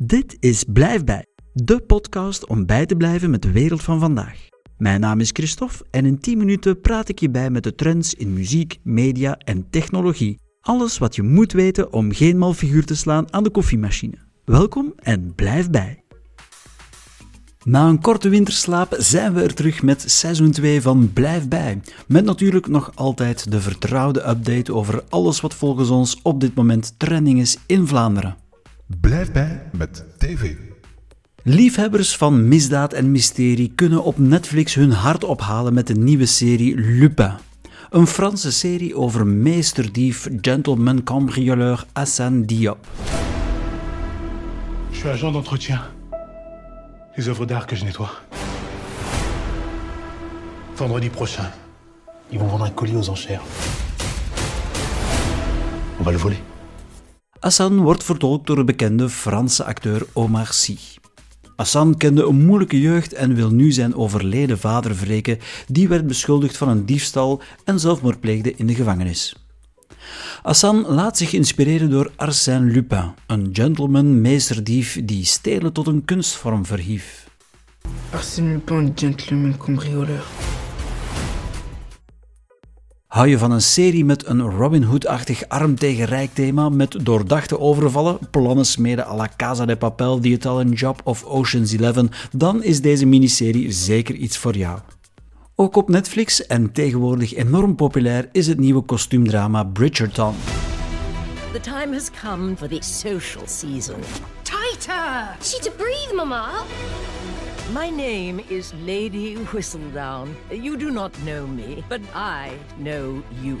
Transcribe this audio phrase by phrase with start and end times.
[0.00, 4.46] Dit is Blijf bij, de podcast om bij te blijven met de wereld van vandaag.
[4.76, 8.14] Mijn naam is Christophe en in 10 minuten praat ik je bij met de trends
[8.14, 10.40] in muziek, media en technologie.
[10.60, 14.18] Alles wat je moet weten om geen mal figuur te slaan aan de koffiemachine.
[14.44, 16.02] Welkom en blijf bij.
[17.64, 21.80] Na een korte winterslaap zijn we er terug met seizoen 2 van Blijf bij.
[22.06, 26.94] Met natuurlijk nog altijd de vertrouwde update over alles wat volgens ons op dit moment
[26.98, 28.36] trending is in Vlaanderen.
[28.96, 30.54] Blijf bij met TV.
[31.42, 36.74] Liefhebbers van misdaad en mysterie kunnen op Netflix hun hart ophalen met de nieuwe serie
[36.76, 37.32] Lupin.
[37.90, 42.86] Een Franse serie over meesterdief gentleman cambrioleur Hassan Diop.
[44.90, 45.80] Je suis agent d'entretien.
[47.14, 48.10] Les œuvres d'art que je nettoie.
[50.74, 51.50] Vendredi prochain,
[52.30, 53.42] ils vont vendre un colis aux enchères.
[55.98, 56.57] On va le voler.
[57.40, 60.76] Hassan wordt vertolkt door de bekende Franse acteur Omar Sy.
[61.56, 66.56] Hassan kende een moeilijke jeugd en wil nu zijn overleden vader wreken, die werd beschuldigd
[66.56, 69.36] van een diefstal en zelfmoord pleegde in de gevangenis.
[70.42, 76.66] Hassan laat zich inspireren door Arsène Lupin, een gentleman meesterdief die stelen tot een kunstvorm
[76.66, 77.28] verhief.
[78.10, 80.24] Arsène Lupin, gentleman cambrioleur.
[83.18, 87.58] Hou je van een serie met een Robin Hood-achtig arm tegen rijk thema met doordachte
[87.58, 92.62] overvallen, plannen smeden à la Casa de Papel, The Italian Job of Ocean's Eleven, dan
[92.62, 94.78] is deze miniserie zeker iets voor jou.
[95.54, 100.34] Ook op Netflix en tegenwoordig enorm populair is het nieuwe kostuumdrama Bridgerton.
[101.52, 103.96] The time has come for the social season.
[104.42, 105.36] Tighter!
[105.42, 106.48] She to breathe, Mama.
[107.72, 110.36] My name is Lady Whistledown.
[110.50, 112.50] You do not know me, but I
[112.82, 113.56] know you.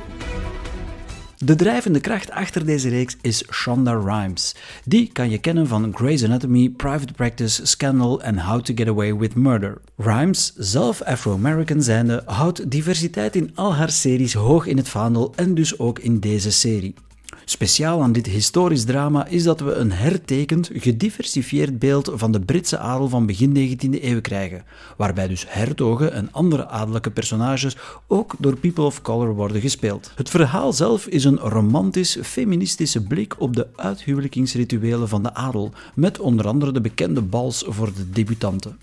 [1.38, 4.54] De drijvende kracht achter deze reeks is Shonda Rhimes.
[4.84, 9.16] Die kan je kennen van Grey's Anatomy, Private Practice, Scandal en How to Get Away
[9.16, 9.80] with Murder.
[9.96, 15.54] Rhimes, zelf Afro-American zijnde, houdt diversiteit in al haar series hoog in het vaandel en
[15.54, 16.94] dus ook in deze serie.
[17.50, 22.78] Speciaal aan dit historisch drama is dat we een hertekend, gediversifieerd beeld van de Britse
[22.78, 24.64] adel van begin 19e eeuw krijgen,
[24.96, 27.76] waarbij dus hertogen en andere adellijke personages
[28.06, 30.12] ook door people of color worden gespeeld.
[30.14, 36.18] Het verhaal zelf is een romantisch, feministische blik op de uithuwelijkingsrituelen van de adel, met
[36.18, 38.78] onder andere de bekende bals voor de debutanten.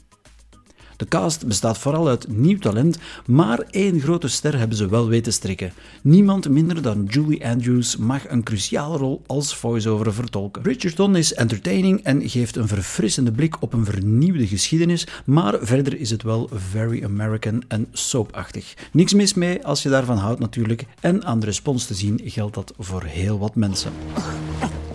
[0.97, 5.33] De cast bestaat vooral uit nieuw talent, maar één grote ster hebben ze wel weten
[5.33, 5.73] strikken.
[6.01, 10.61] Niemand minder dan Julie Andrews mag een cruciale rol als voice-over vertolken.
[10.61, 16.09] Bridgerton is entertaining en geeft een verfrissende blik op een vernieuwde geschiedenis, maar verder is
[16.09, 18.73] het wel very American en soapachtig.
[18.91, 22.55] Niks mis mee als je daarvan houdt natuurlijk, en aan de respons te zien geldt
[22.55, 23.91] dat voor heel wat mensen.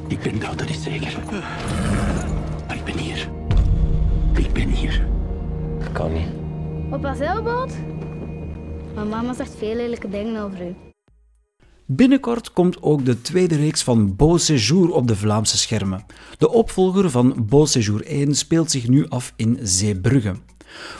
[0.08, 1.18] Ik ben dood, dat is zeker.
[2.74, 3.28] Ik ben hier.
[4.34, 5.19] Ik ben hier.
[5.92, 6.28] Kan niet.
[6.90, 7.72] Op een zeilboot?
[8.94, 10.74] Mijn mama zegt veel lelijke dingen over u.
[11.86, 16.04] Binnenkort komt ook de tweede reeks van Beau Séjour op de Vlaamse schermen.
[16.38, 20.34] De opvolger van Beau Séjour 1 speelt zich nu af in Zeebrugge.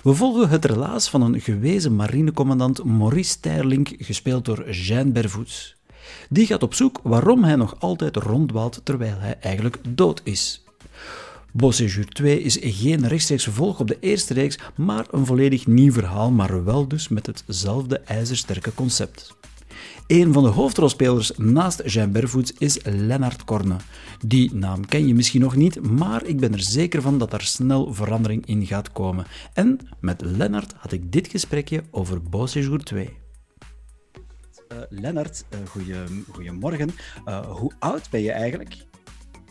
[0.03, 5.77] We volgen het relaas van een gewezen marinecommandant Maurice Terlink, gespeeld door Jean Bervoets.
[6.29, 10.65] Die gaat op zoek waarom hij nog altijd rondwaalt terwijl hij eigenlijk dood is.
[11.53, 15.93] Beau Séjour 2 is geen rechtstreeks vervolg op de eerste reeks, maar een volledig nieuw
[15.93, 19.39] verhaal, maar wel dus met hetzelfde ijzersterke concept.
[20.07, 23.77] Een van de hoofdrolspelers naast Jean Bervoets is Lennart Korne.
[24.27, 27.43] Die naam ken je misschien nog niet, maar ik ben er zeker van dat er
[27.43, 29.27] snel verandering in gaat komen.
[29.53, 33.11] En met Lennart had ik dit gesprekje over Beau Séjour 2.
[34.73, 35.95] Uh, Lennart, uh, goeie,
[36.33, 36.91] goeiemorgen.
[37.27, 38.77] Uh, hoe oud ben je eigenlijk?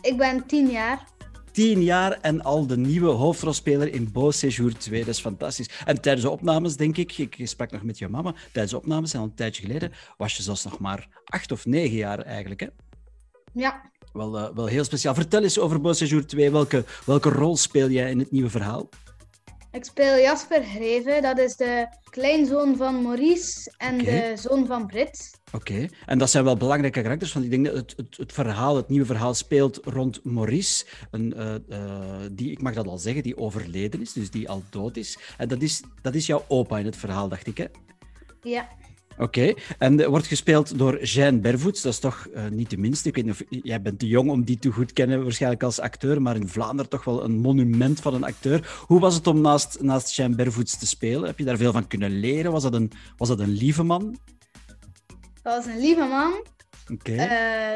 [0.00, 1.06] Ik ben tien jaar.
[1.52, 5.04] 10 jaar en al de nieuwe hoofdrolspeler in Beau Séjour 2.
[5.04, 5.70] Dat is fantastisch.
[5.84, 9.14] En tijdens de opnames, denk ik, ik sprak nog met je mama, tijdens de opnames,
[9.14, 12.66] al een tijdje geleden, was je zelfs nog maar acht of negen jaar eigenlijk, hè?
[13.52, 13.90] Ja.
[14.12, 15.14] Wel, uh, wel heel speciaal.
[15.14, 16.50] Vertel eens over Beau Séjour 2.
[16.50, 18.88] Welke, welke rol speel jij in het nieuwe verhaal?
[19.72, 25.40] Ik speel Jasper Greven, dat is de kleinzoon van Maurice en de zoon van Brit.
[25.52, 28.76] Oké, en dat zijn wel belangrijke karakters, want ik denk dat het, het, het verhaal,
[28.76, 33.22] het nieuwe verhaal speelt rond Maurice, een, eh, eh, die, ik mag dat al zeggen,
[33.22, 35.18] die overleden is, dus die al dood is.
[35.38, 37.66] En dat is, dat is jouw opa in het verhaal, dacht ik, hè?
[38.42, 38.68] Ja.
[39.18, 43.08] Oké, en eh, wordt gespeeld door Jeanne Bervoets, dat is toch eh, niet de minste.
[43.08, 45.80] Ik weet niet of jij bent te jong om die te goed kennen, waarschijnlijk als
[45.80, 48.82] acteur, maar in Vlaanderen toch wel een monument van een acteur.
[48.86, 51.24] Hoe was het om naast, naast Jeanne Bervoets te spelen?
[51.24, 52.52] Heb je daar veel van kunnen leren?
[52.52, 54.16] Was dat een, was dat een lieve man?
[55.42, 56.32] Dat was een lieve man.
[56.92, 57.12] Oké.
[57.12, 57.28] Eh,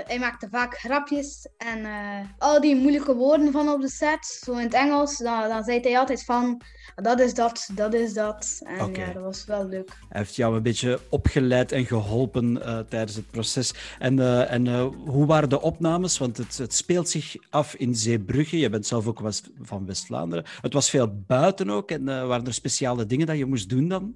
[0.06, 4.52] hij maakte vaak grapjes en eh, al die moeilijke woorden van op de set, zo
[4.52, 6.62] in het Engels, dan, dan zei hij altijd van
[6.94, 8.60] dat is dat, dat is dat.
[8.64, 9.88] En ja, dat was wel leuk.
[10.08, 13.74] Hij heeft jou een beetje opgeleid en geholpen eh, tijdens het proces.
[13.98, 14.68] En, en
[15.06, 16.18] hoe waren de opnames?
[16.18, 18.58] Want het, het speelt zich af in Zeebrugge.
[18.58, 20.44] Je bent zelf ook West- van West-Vlaanderen.
[20.60, 21.90] Het was veel buiten ook.
[21.90, 24.14] En waren er speciale dingen dat je moest doen dan?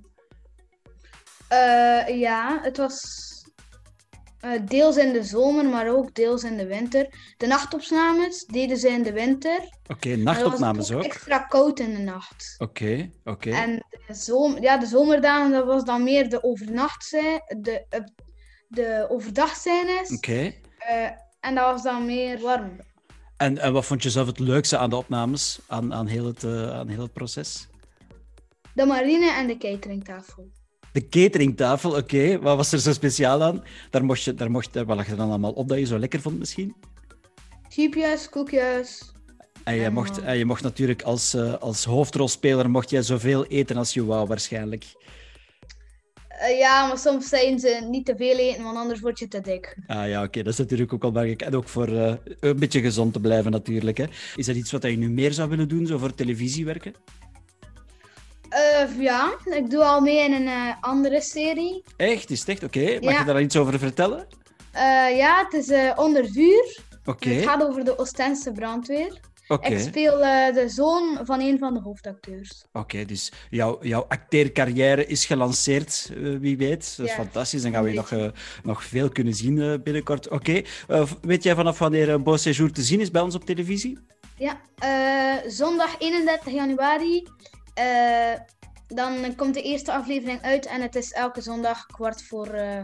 [2.07, 3.29] Ja, het was
[4.65, 7.35] deels in de zomer, maar ook deels in de winter.
[7.37, 9.61] De nachtopnames deden ze in de winter.
[9.87, 11.03] Oké, nachtopnames ook.
[11.03, 12.55] extra koud in de nacht.
[12.59, 13.51] Oké, oké.
[13.51, 18.01] En de, zom ja, de zomerdagen, dat was dan meer de overnachtse, de, eh,
[18.69, 20.11] de overdagscènes.
[20.11, 20.55] Oké.
[20.79, 22.77] Eh, en dat was dan meer warm.
[23.37, 26.45] En, en wat vond je zelf het leukste aan de opnames, aan, aan, heel, het,
[26.45, 27.69] eh, aan heel het proces?
[28.75, 30.51] De marine en de cateringtafel.
[30.93, 32.39] De cateringtafel, oké.
[32.39, 33.65] Wat was er zo speciaal aan?
[33.91, 36.21] Daar mocht je, daar mocht, wat lag er dan allemaal op dat je zo lekker
[36.21, 36.75] vond misschien?
[37.69, 39.13] Chiepjes, koekjes.
[39.65, 43.77] En je mocht, en je mocht natuurlijk als, eh, als hoofdrolspeler mocht jij zoveel eten
[43.77, 44.85] als je wou, waarschijnlijk.
[46.29, 49.41] Eh, ja, maar soms zijn ze niet te veel eten, want anders word je te
[49.41, 49.77] dik.
[49.87, 51.43] Ah ja, oké, dat is natuurlijk ook wel belangrijk.
[51.43, 53.97] En ook voor eh, een beetje gezond te blijven natuurlijk.
[53.97, 54.05] Hè.
[54.37, 56.95] Is dat iets wat je nu meer zou willen doen, zo voor televisie werken?
[58.49, 61.83] Eh, ja, ik doe al mee in een eh, andere serie.
[61.97, 62.31] Echt?
[62.31, 62.63] Is het echt?
[62.65, 63.19] Oké, mag Ja.
[63.19, 64.27] je daar iets over vertellen?
[64.73, 66.79] Eh, ja, het is Onder vuur.
[67.05, 69.21] Oké, Het gaat over de Oostense brandweer.
[69.61, 70.17] Ik speel
[70.53, 72.65] de zoon van een van de hoofdacteurs.
[72.73, 76.11] Oké, dus jouw, jouw acteercarrière is gelanceerd,
[76.41, 76.95] wie weet.
[76.97, 77.63] Dat is Ja, fantastisch.
[77.63, 78.13] Dan gaan we nog,
[78.63, 80.29] nog veel kunnen zien binnenkort.
[80.29, 80.63] Oké,
[81.21, 83.99] weet jij vanaf wanneer een Beau Séjour te zien is bij ons op televisie?
[84.37, 84.61] Ja,
[85.47, 87.27] zondag 31 januari.
[87.79, 88.41] Eh,
[88.87, 92.81] dan komt de eerste aflevering uit en het is elke zondag kwart voor, eh,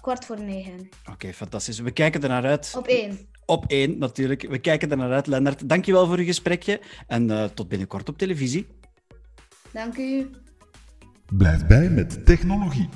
[0.00, 0.88] kwart voor negen.
[1.10, 1.78] Oké, fantastisch.
[1.78, 2.74] We kijken er naar uit.
[2.76, 3.28] Op één.
[3.46, 4.42] Op één, natuurlijk.
[4.48, 5.68] We kijken er naar uit, Lennart.
[5.68, 6.80] Dankjewel voor uw gesprekje.
[7.06, 8.66] En eh, tot binnenkort op televisie.
[9.72, 10.30] Dank u.
[11.32, 12.88] Blijf bij met technologie.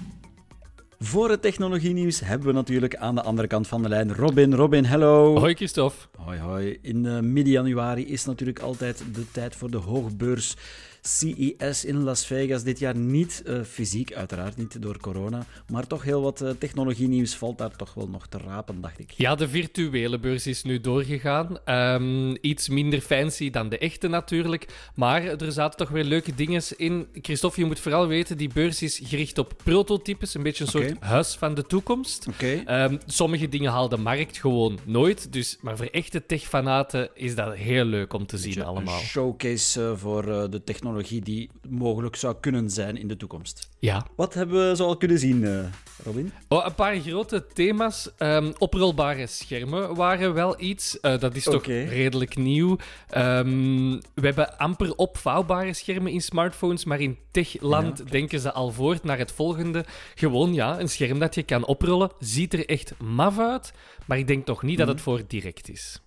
[0.98, 4.54] Voor het technologienieuws hebben we natuurlijk aan de andere kant van de lijn Robin.
[4.54, 5.38] Robin, hello.
[5.38, 5.96] Hoi Christophe.
[6.16, 6.78] Hoi, hoi.
[6.82, 10.56] In eh, midden januari is natuurlijk altijd de tijd voor de hoogbeurs
[11.02, 12.62] CES in Las Vegas.
[12.62, 17.34] Dit jaar niet eh, fysiek, uiteraard niet door corona, maar toch heel wat eh, technologienieuws
[17.34, 19.10] valt daar toch wel nog te rapen, dacht ik.
[19.10, 21.58] Ja, de virtuele beurs is nu doorgegaan.
[21.64, 24.90] Ehm, iets minder fancy dan de echte natuurlijk.
[24.94, 27.06] Maar er zaten toch weer leuke dingen in.
[27.22, 30.34] Christophe, je moet vooral weten, die beurs is gericht op prototypes.
[30.34, 32.26] Een beetje een soort huis van de toekomst.
[32.38, 35.32] Ehm, sommige dingen haalt de markt gewoon nooit.
[35.32, 38.98] Dus, maar voor echte techfanaten is dat heel leuk om te zien allemaal.
[38.98, 43.68] Een showcase eh, voor de technologie die mogelijk zou kunnen zijn in de toekomst.
[43.78, 44.06] Ja.
[44.16, 45.64] Wat hebben we zo al kunnen zien, eh,
[46.04, 46.32] Robin?
[46.48, 48.10] Oh, een paar grote thema's.
[48.18, 51.00] Ehm, oprolbare schermen waren wel iets.
[51.00, 52.76] Eh, dat is toch redelijk nieuw.
[53.08, 59.04] Ehm, we hebben amper opvouwbare schermen in smartphones, maar in techland denken ze al voort
[59.04, 59.84] naar het volgende.
[60.14, 62.10] Gewoon ja, een scherm dat je kan oprollen.
[62.18, 63.72] Ziet er echt maf uit,
[64.06, 65.04] maar ik denk toch niet dat het Mhm.
[65.04, 66.00] voor direct is.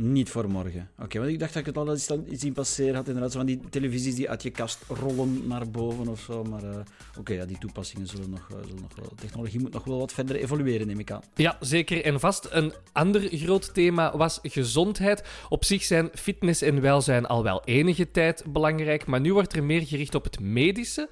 [0.00, 0.90] Niet voor morgen.
[0.98, 3.06] Oké, want ik dacht dat ik het al eens zien passeren had.
[3.06, 6.44] Inderdaad, zo van die televisies die uit je kast rollen naar boven of zo.
[6.44, 6.78] Maar eh,
[7.18, 9.12] oké, ja, die toepassingen zullen nog, eh, zullen nog wel...
[9.16, 11.22] Technologie moet nog wel wat verder evolueren, neem ik aan.
[11.34, 12.48] Ja, zeker en vast.
[12.50, 15.24] Een ander groot thema was gezondheid.
[15.48, 19.64] Op zich zijn fitness en welzijn al wel enige tijd belangrijk, maar nu wordt er
[19.64, 21.08] meer gericht op het medische.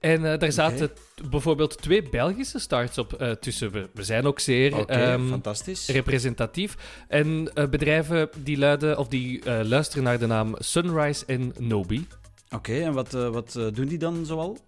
[0.00, 0.90] En eh, daar zaten
[1.30, 3.70] bijvoorbeeld twee Belgische starts op eh, tussen.
[3.70, 5.40] We, we zijn ook zeer Oké, ehm,
[5.86, 6.76] representatief.
[7.08, 12.06] En eh, bedrijven die, luiden, of die luisteren naar de naam Sunrise en Nobi.
[12.54, 14.58] Oké, en wat, wat doen die dan zoal?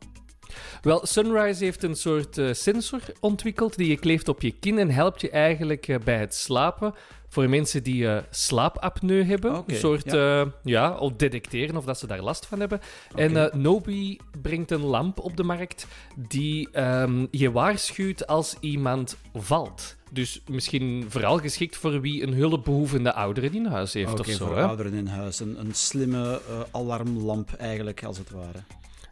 [0.82, 4.90] Wel, Sunrise heeft een soort eh, sensor ontwikkeld die je kleeft op je kin en
[4.90, 6.94] helpt je eigenlijk eh, bij het slapen.
[7.28, 9.62] Voor mensen die eh, slaapapneu hebben.
[9.66, 10.52] Een soort, ja.
[10.62, 12.80] ja, of detecteren of dat ze daar last van hebben.
[13.14, 15.86] En Nobi brengt een lamp op de markt
[16.16, 19.96] die ehm, je waarschuwt als iemand valt.
[20.10, 24.46] Dus misschien vooral geschikt voor wie een hulpbehoevende ouderen in huis heeft of zo.
[24.46, 24.62] voor hè?
[24.62, 25.40] ouderen in huis.
[25.40, 26.40] Een, een slimme
[26.70, 28.58] alarmlamp eigenlijk, als het ware.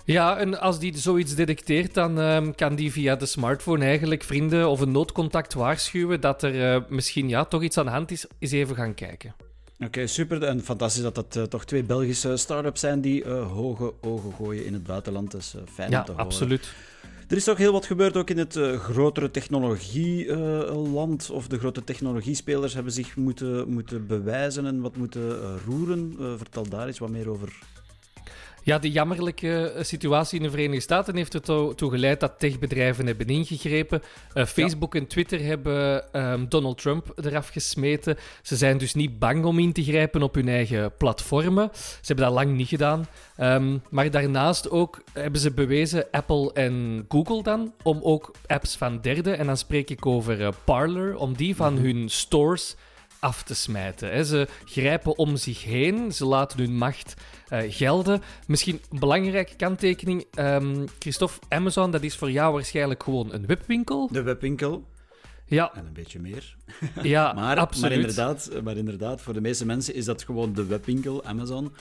[0.07, 4.69] Ja, en als die zoiets detecteert, dan ehm, kan die via de smartphone eigenlijk vrienden
[4.69, 8.27] of een noodcontact waarschuwen dat er eh, misschien ja, toch iets aan de hand is.
[8.39, 9.35] Eens even gaan kijken.
[9.85, 10.43] Oké, super.
[10.43, 14.65] En fantastisch dat dat eh, toch twee Belgische start-ups zijn die eh, hoge ogen gooien
[14.65, 15.31] in het buitenland.
[15.31, 16.27] Dat is fijn om Ja, te horen.
[16.27, 16.73] absoluut.
[17.29, 21.31] Er is toch heel wat gebeurd ook in het grotere technologieland.
[21.31, 26.15] of de grote technologiespelers hebben zich moeten, moeten bewijzen en wat moeten roeren.
[26.39, 27.53] Vertel daar eens wat meer over.
[28.67, 33.07] Ja, de jammerlijke eh, situatie in de Verenigde Staten heeft ertoe toe geleid dat techbedrijven
[33.07, 34.03] hebben ingegrepen.
[34.35, 38.17] Uh, Facebook en Twitter hebben um, Donald Trump eraf gesmeten.
[38.43, 41.71] Ze zijn dus niet bang om in te grijpen op hun eigen platformen.
[41.75, 43.07] Ze hebben dat lang niet gedaan.
[43.41, 49.01] Um, maar daarnaast ook hebben ze bewezen, Apple en Google dan, om ook apps van
[49.01, 52.77] derden, en dan spreek ik over uh, Parler, om die van hun stores
[53.27, 54.11] af te smijten.
[54.11, 54.25] Hè.
[54.25, 57.15] Ze grijpen om zich heen, ze laten hun macht
[57.53, 58.23] uh, gelden.
[58.47, 64.09] Misschien een belangrijke kanttekening, um, Christophe, Amazon, dat is voor jou waarschijnlijk gewoon een webwinkel.
[64.13, 64.85] De webwinkel.
[65.47, 65.75] Ja.
[65.75, 66.57] En een beetje meer.
[67.03, 67.91] Ja, maar, absoluut.
[67.91, 71.73] Maar inderdaad, maar inderdaad, voor de meeste mensen is dat gewoon de webwinkel, Amazon.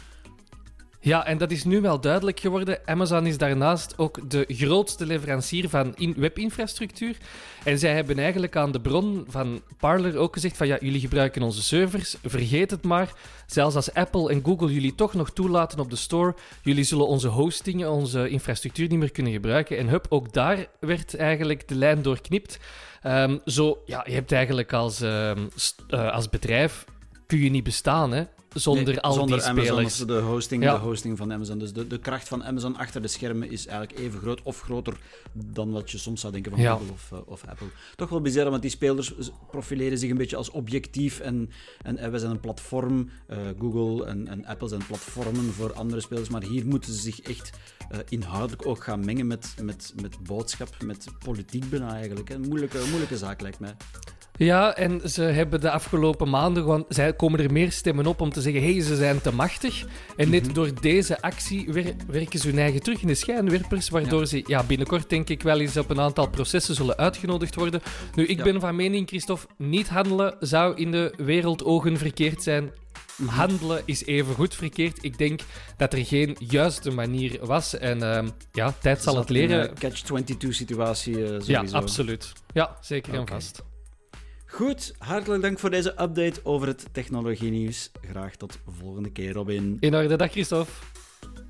[1.05, 2.79] Ja, en dat is nu wel duidelijk geworden.
[2.85, 7.17] Amazon is daarnaast ook de grootste leverancier van in webinfrastructuur.
[7.63, 11.41] En zij hebben eigenlijk aan de bron van Parler ook gezegd van ja, jullie gebruiken
[11.41, 13.13] onze servers, vergeet het maar.
[13.45, 17.27] Zelfs als Apple en Google jullie toch nog toelaten op de store, jullie zullen onze
[17.27, 19.77] hosting, onze infrastructuur niet meer kunnen gebruiken.
[19.77, 22.59] En hup, ook daar werd eigenlijk de lijn doorknipt.
[23.03, 25.49] Um, zo, ja, je hebt eigenlijk als, um,
[25.89, 26.85] uh, als bedrijf,
[27.27, 28.23] kun je niet bestaan, hè
[28.61, 30.01] zonder nee, al zonder die Amazon spelers.
[30.01, 30.73] of de hosting, Ja.
[30.73, 31.57] de hosting van Amazon.
[31.59, 34.97] Dus de, de kracht van Amazon achter de schermen is eigenlijk even groot of groter
[35.33, 36.71] dan wat je soms zou denken van Ja.
[36.71, 37.67] Google of, eh, of Apple.
[37.95, 39.13] Toch wel bizar, want die spelers
[39.51, 41.49] profileren zich een beetje als objectief en,
[41.81, 43.09] en, en wij zijn een platform.
[43.27, 47.21] eh, Google en, en Apple zijn platformen voor andere spelers, maar hier moeten ze zich
[47.21, 47.49] echt
[47.89, 52.29] eh, inhoudelijk ook gaan mengen met, met, met boodschap, met politiek bijna eigenlijk.
[52.29, 53.75] Een moeilijke, moeilijke zaak lijkt mij.
[54.37, 56.85] Ja, en ze hebben de afgelopen maanden gewoon...
[56.89, 59.85] Zij komen er meer stemmen op om te zeggen, hé, hey, ze zijn te machtig.
[60.17, 64.25] En net door deze actie wer- werken ze hun eigen terug in de schijnwerpers, waardoor
[64.25, 67.81] ze ja, binnenkort denk ik wel eens op een aantal processen zullen uitgenodigd worden.
[68.15, 68.43] Nu, ik Ja.
[68.43, 72.71] ben van mening, Christophe, niet handelen zou in de wereldogen verkeerd zijn.
[73.25, 74.97] Handelen is even goed verkeerd.
[75.03, 75.39] Ik denk
[75.77, 77.77] dat er geen juiste manier was.
[77.77, 79.73] En ehm, ja, tijd zal het leren.
[79.79, 81.51] Catch-22 situatie eh, sowieso.
[81.51, 82.33] Ja, absoluut.
[82.53, 83.31] Ja, zeker en Oké.
[83.33, 83.63] vast.
[84.55, 87.91] Goed, hartelijk dank voor deze update over het technologie-nieuws.
[88.01, 89.77] Graag tot volgende keer, Robin.
[89.79, 90.71] In orde, dag Christophe.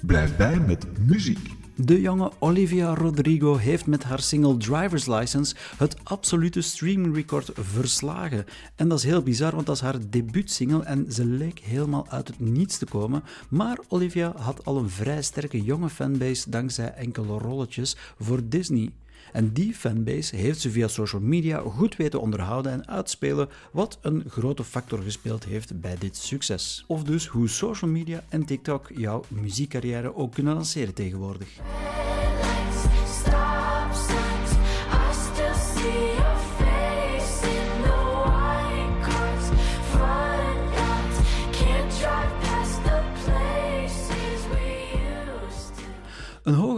[0.05, 1.49] Blijf bij met muziek.
[1.75, 8.45] De jonge Olivia Rodrigo heeft met haar single Driver's License het absolute streamingrecord verslagen.
[8.75, 12.27] En dat is heel bizar, want dat is haar debuutsingle en ze leek helemaal uit
[12.27, 13.23] het niets te komen.
[13.49, 18.91] Maar Olivia had al een vrij sterke jonge fanbase dankzij enkele rolletjes voor Disney.
[19.31, 24.23] En die fanbase heeft ze via social media goed weten onderhouden en uitspelen, wat een
[24.27, 26.83] grote factor gespeeld heeft bij dit succes.
[26.87, 31.49] Of dus hoe social media en TikTok jouw muziekcarrière ook kunnen lanceren tegenwoordig.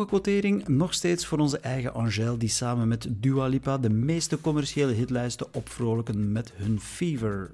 [0.07, 4.91] Quotering nog steeds voor onze eigen Angèle, die samen met Dua Lipa de meeste commerciële
[4.91, 7.51] hitlijsten opvrolijken met hun Fever.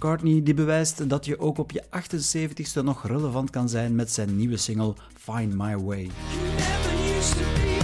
[0.00, 4.36] McCartney die bewijst dat je ook op je 78ste nog relevant kan zijn met zijn
[4.36, 6.02] nieuwe single Find My Way.
[6.02, 7.78] Never used to be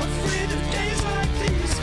[0.00, 1.82] afraid of days like these,